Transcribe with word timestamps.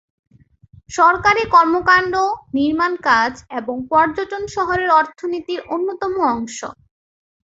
সরকারী 0.89 1.43
কর্মকাণ্ড, 1.55 2.13
নির্মাণকাজ 2.57 3.33
এবং 3.59 3.75
পর্যটন 3.91 4.43
শহরের 4.55 4.89
অর্থনীতির 4.99 5.59
অন্যতম 5.73 6.13
অংশ। 6.31 6.59